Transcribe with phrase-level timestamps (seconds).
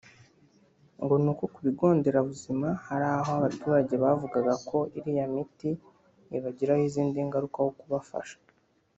[1.03, 5.69] ngo ni uko ku bigo nderabuzima hari aho abaturage bavugaga ko iriya miti
[6.35, 8.37] ibagiraho izindi ngaruka aho kubafasha